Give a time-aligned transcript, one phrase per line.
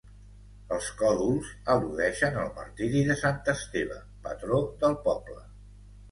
[0.75, 5.37] Els còdols al·ludeixen al martiri de sant Esteve, patró del poble.